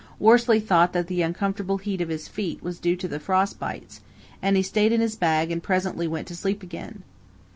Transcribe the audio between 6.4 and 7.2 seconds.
again.